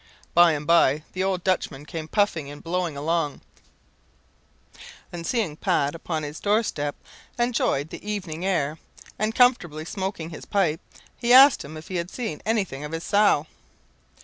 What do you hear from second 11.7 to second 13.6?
if he had seen anything of his sow?